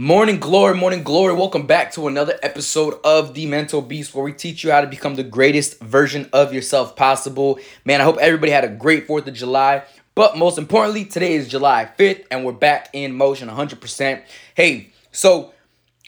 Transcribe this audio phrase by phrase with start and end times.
[0.00, 1.34] Morning glory, morning glory.
[1.34, 4.86] Welcome back to another episode of The Mental Beast where we teach you how to
[4.86, 7.58] become the greatest version of yourself possible.
[7.84, 9.82] Man, I hope everybody had a great 4th of July.
[10.14, 14.22] But most importantly, today is July 5th and we're back in motion 100%.
[14.54, 15.52] Hey, so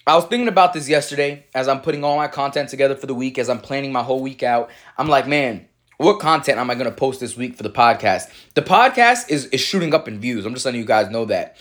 [0.07, 3.15] I was thinking about this yesterday as I'm putting all my content together for the
[3.15, 4.71] week, as I'm planning my whole week out.
[4.99, 5.67] I'm like, man,
[5.97, 8.31] what content am I going to post this week for the podcast?
[8.55, 10.47] The podcast is, is shooting up in views.
[10.47, 11.57] I'm just letting you guys know that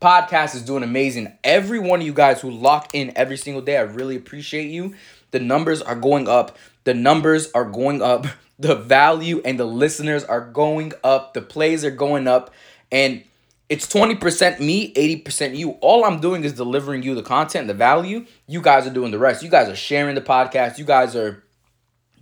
[0.00, 1.32] podcast is doing amazing.
[1.44, 4.94] Every one of you guys who lock in every single day, I really appreciate you.
[5.30, 6.56] The numbers are going up.
[6.84, 8.26] The numbers are going up.
[8.60, 11.32] The value and the listeners are going up.
[11.32, 12.52] The plays are going up.
[12.92, 13.24] And
[13.70, 15.70] it's 20% me, 80% you.
[15.80, 18.26] All I'm doing is delivering you the content, the value.
[18.46, 19.42] You guys are doing the rest.
[19.42, 20.76] You guys are sharing the podcast.
[20.76, 21.42] You guys are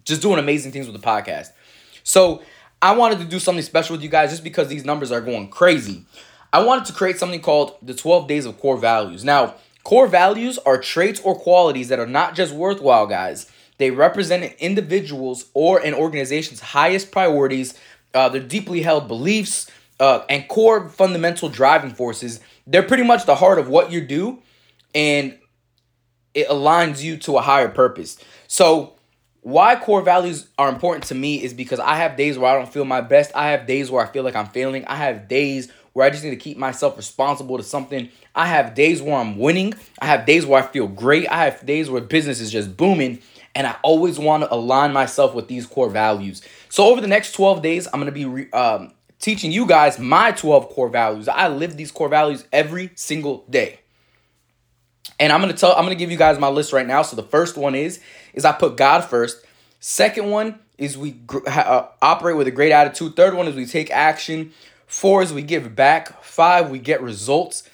[0.05, 1.48] just doing amazing things with the podcast.
[2.05, 2.41] So
[2.80, 5.48] I wanted to do something special with you guys just because these numbers are going
[5.48, 6.05] crazy.
[6.52, 9.24] I wanted to create something called the 12 days of core values.
[9.24, 13.50] Now, core values are traits or qualities that are not just worthwhile, guys.
[13.78, 17.74] They represent an individual's or an organization's highest priorities,
[18.14, 22.40] uh, their deeply held beliefs, uh, and core fundamental driving forces.
[22.66, 24.42] They're pretty much the heart of what you do,
[24.94, 25.38] and
[26.34, 28.18] it aligns you to a higher purpose.
[28.46, 28.94] So,
[29.42, 32.70] why core values are important to me is because I have days where I don't
[32.70, 33.30] feel my best.
[33.34, 34.84] I have days where I feel like I'm failing.
[34.86, 38.08] I have days where I just need to keep myself responsible to something.
[38.32, 39.74] I have days where I'm winning.
[40.00, 41.28] I have days where I feel great.
[41.28, 43.18] I have days where business is just booming.
[43.56, 46.40] And I always want to align myself with these core values.
[46.68, 49.98] So over the next 12 days, I'm going to be re- um, teaching you guys
[49.98, 51.27] my 12 core values.
[51.27, 53.80] I live these core values every single day.
[55.18, 57.02] And I'm going to tell I'm going to give you guys my list right now.
[57.02, 57.98] So the first one is
[58.34, 59.44] is I put God first.
[59.80, 61.16] Second one is we
[61.48, 63.16] uh, operate with a great attitude.
[63.16, 64.52] Third one is we take action.
[64.89, 66.25] Four is we give back.
[66.25, 67.69] Five, we get results.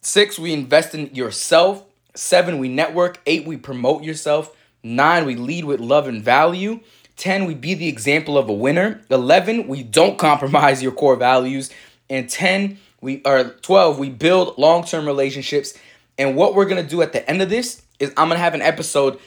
[0.00, 1.84] Six, we invest in yourself.
[2.14, 3.20] Seven, we network.
[3.26, 4.56] Eight, we promote yourself.
[4.82, 6.80] Nine, we lead with love and value.
[7.16, 9.02] 10, we be the example of a winner.
[9.10, 11.70] 11, we don't compromise your core values.
[12.08, 15.74] And 10, we are 12, we build long-term relationships.
[16.16, 18.42] And what we're going to do at the end of this is I'm going to
[18.42, 19.20] have an episode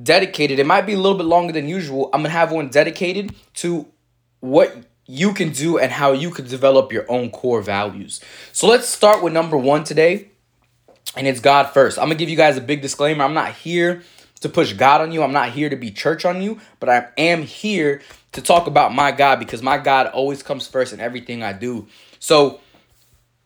[0.00, 0.60] dedicated.
[0.60, 2.10] It might be a little bit longer than usual.
[2.12, 3.88] I'm going to have one dedicated to
[4.38, 8.20] what you can do and how you can develop your own core values.
[8.52, 10.28] So let's start with number one today,
[11.16, 11.98] and it's God first.
[11.98, 13.24] I'm gonna give you guys a big disclaimer.
[13.24, 14.02] I'm not here
[14.40, 17.08] to push God on you, I'm not here to be church on you, but I
[17.16, 21.42] am here to talk about my God because my God always comes first in everything
[21.42, 21.86] I do.
[22.18, 22.60] So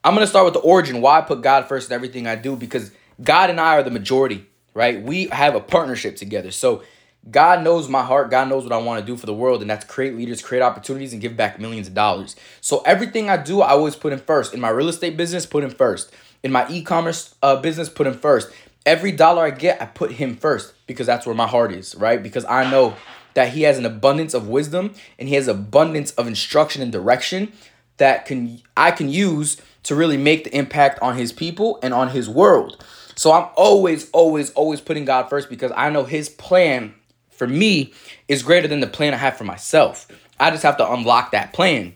[0.03, 2.57] I'm gonna start with the origin why I put God first in everything I do
[2.57, 2.91] because
[3.23, 5.01] God and I are the majority, right?
[5.01, 6.51] We have a partnership together.
[6.51, 6.83] So
[7.31, 8.31] God knows my heart.
[8.31, 10.63] God knows what I want to do for the world, and that's create leaders, create
[10.63, 12.37] opportunities, and give back millions of dollars.
[12.61, 14.55] So everything I do, I always put in first.
[14.55, 16.13] In my real estate business, put him first.
[16.43, 18.51] In my e-commerce uh, business, put him first.
[18.87, 22.23] Every dollar I get, I put him first because that's where my heart is, right?
[22.23, 22.97] Because I know
[23.35, 27.53] that he has an abundance of wisdom and he has abundance of instruction and direction
[27.99, 32.09] that can I can use to really make the impact on his people and on
[32.09, 32.85] his world.
[33.15, 36.95] So I'm always, always, always putting God first because I know his plan
[37.39, 37.93] for me
[38.27, 40.09] is greater than the plan I have for myself.
[40.39, 41.95] I just have to unlock that plan.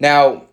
[0.00, 0.44] Now,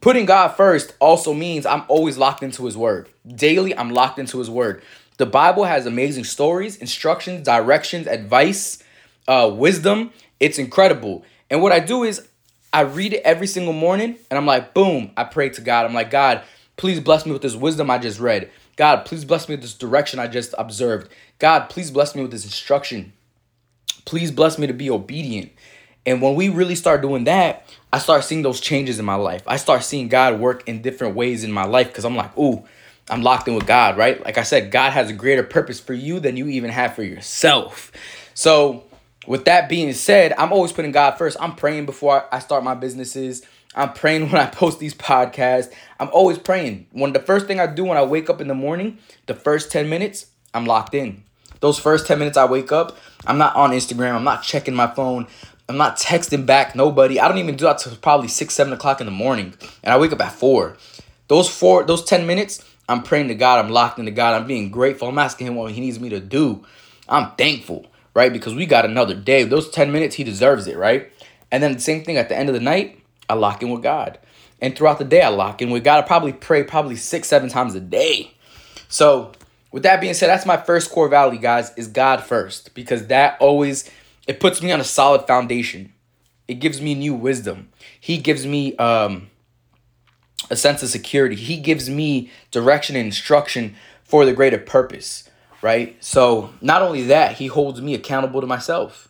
[0.00, 3.08] putting God first also means I'm always locked into His Word.
[3.26, 4.82] Daily, I'm locked into His Word.
[5.18, 8.82] The Bible has amazing stories, instructions, directions, advice,
[9.26, 10.12] uh, wisdom.
[10.38, 11.24] It's incredible.
[11.50, 12.28] And what I do is
[12.72, 15.86] I read it every single morning and I'm like, boom, I pray to God.
[15.86, 16.42] I'm like, God,
[16.76, 18.50] please bless me with this wisdom I just read.
[18.76, 21.10] God, please bless me with this direction I just observed.
[21.40, 23.12] God, please bless me with this instruction
[24.04, 25.52] Please bless me to be obedient.
[26.06, 29.42] And when we really start doing that, I start seeing those changes in my life.
[29.46, 32.64] I start seeing God work in different ways in my life because I'm like, ooh,
[33.10, 34.22] I'm locked in with God, right?
[34.24, 37.02] Like I said, God has a greater purpose for you than you even have for
[37.02, 37.92] yourself.
[38.34, 38.84] So,
[39.26, 41.36] with that being said, I'm always putting God first.
[41.40, 43.42] I'm praying before I start my businesses.
[43.74, 45.72] I'm praying when I post these podcasts.
[46.00, 46.86] I'm always praying.
[46.92, 49.70] When the first thing I do when I wake up in the morning, the first
[49.70, 51.24] 10 minutes, I'm locked in.
[51.60, 52.96] Those first 10 minutes I wake up,
[53.26, 54.14] I'm not on Instagram.
[54.14, 55.26] I'm not checking my phone.
[55.68, 57.20] I'm not texting back nobody.
[57.20, 59.54] I don't even do that till probably 6, 7 o'clock in the morning.
[59.82, 60.76] And I wake up at 4.
[61.28, 63.62] Those four, those 10 minutes, I'm praying to God.
[63.62, 64.34] I'm locked into God.
[64.34, 65.08] I'm being grateful.
[65.08, 66.64] I'm asking Him what He needs me to do.
[67.06, 68.32] I'm thankful, right?
[68.32, 69.44] Because we got another day.
[69.44, 71.12] Those 10 minutes, He deserves it, right?
[71.52, 73.82] And then the same thing at the end of the night, I lock in with
[73.82, 74.18] God.
[74.60, 76.02] And throughout the day, I lock in with God.
[76.02, 78.32] I probably pray probably six, seven times a day.
[78.88, 79.32] So
[79.70, 82.74] with that being said, that's my first core value, guys, is God first.
[82.74, 83.90] Because that always
[84.26, 85.92] it puts me on a solid foundation.
[86.46, 87.70] It gives me new wisdom.
[88.00, 89.30] He gives me um
[90.50, 91.36] a sense of security.
[91.36, 93.74] He gives me direction and instruction
[94.04, 95.28] for the greater purpose,
[95.60, 95.96] right?
[96.02, 99.08] So, not only that, he holds me accountable to myself.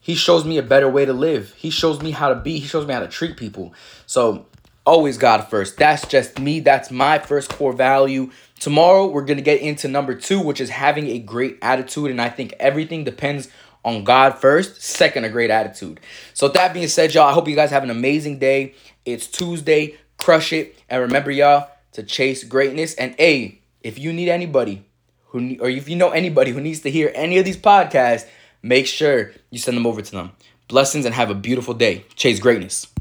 [0.00, 1.52] He shows me a better way to live.
[1.54, 2.58] He shows me how to be.
[2.58, 3.74] He shows me how to treat people.
[4.06, 4.46] So,
[4.84, 5.76] always God first.
[5.76, 6.60] That's just me.
[6.60, 8.30] That's my first core value.
[8.58, 12.10] Tomorrow, we're going to get into number two, which is having a great attitude.
[12.10, 13.48] And I think everything depends
[13.84, 15.98] on God first, second, a great attitude.
[16.34, 18.74] So, with that being said, y'all, I hope you guys have an amazing day.
[19.04, 19.96] It's Tuesday.
[20.18, 20.76] Crush it.
[20.88, 22.94] And remember, y'all, to chase greatness.
[22.94, 24.84] And A, if you need anybody
[25.26, 28.26] who, or if you know anybody who needs to hear any of these podcasts,
[28.62, 30.32] make sure you send them over to them.
[30.68, 32.06] Blessings and have a beautiful day.
[32.14, 32.86] Chase greatness.